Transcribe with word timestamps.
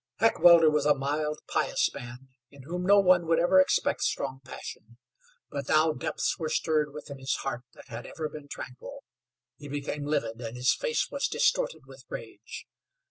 Heckewelder 0.17 0.71
was 0.71 0.87
a 0.87 0.95
mild, 0.95 1.41
pious 1.47 1.93
man, 1.93 2.29
in 2.49 2.63
whom 2.63 2.87
no 2.87 2.97
one 2.99 3.27
would 3.27 3.37
ever 3.37 3.61
expect 3.61 4.01
strong 4.01 4.41
passion; 4.43 4.97
but 5.51 5.69
now 5.69 5.91
depths 5.93 6.39
were 6.39 6.49
stirred 6.49 6.91
within 6.91 7.19
his 7.19 7.35
heart 7.43 7.61
that 7.75 7.89
had 7.89 8.07
ever 8.07 8.27
been 8.27 8.47
tranquil. 8.47 9.03
He 9.57 9.67
became 9.67 10.05
livid, 10.07 10.41
and 10.41 10.57
his 10.57 10.73
face 10.73 11.11
was 11.11 11.27
distorted 11.27 11.85
with 11.85 12.03
rage. 12.09 12.65